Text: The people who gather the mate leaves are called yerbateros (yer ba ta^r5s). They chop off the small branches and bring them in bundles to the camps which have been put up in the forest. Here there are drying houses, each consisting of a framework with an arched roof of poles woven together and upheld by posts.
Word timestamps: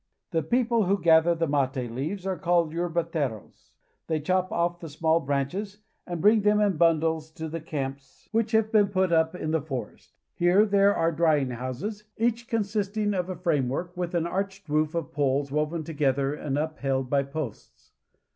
The 0.31 0.41
people 0.41 0.85
who 0.87 0.99
gather 0.99 1.35
the 1.35 1.45
mate 1.47 1.91
leaves 1.91 2.25
are 2.25 2.35
called 2.39 2.73
yerbateros 2.73 2.73
(yer 2.75 2.89
ba 2.89 3.03
ta^r5s). 3.03 3.69
They 4.07 4.19
chop 4.19 4.51
off 4.51 4.79
the 4.79 4.89
small 4.89 5.19
branches 5.19 5.77
and 6.07 6.19
bring 6.19 6.41
them 6.41 6.59
in 6.59 6.77
bundles 6.77 7.29
to 7.33 7.47
the 7.47 7.61
camps 7.61 8.27
which 8.31 8.51
have 8.53 8.71
been 8.71 8.87
put 8.87 9.11
up 9.11 9.35
in 9.35 9.51
the 9.51 9.61
forest. 9.61 10.15
Here 10.33 10.65
there 10.65 10.95
are 10.95 11.11
drying 11.11 11.51
houses, 11.51 12.05
each 12.17 12.47
consisting 12.47 13.13
of 13.13 13.29
a 13.29 13.35
framework 13.35 13.95
with 13.95 14.15
an 14.15 14.25
arched 14.25 14.67
roof 14.67 14.95
of 14.95 15.11
poles 15.13 15.51
woven 15.51 15.83
together 15.83 16.33
and 16.33 16.57
upheld 16.57 17.07
by 17.07 17.21
posts. 17.21 17.91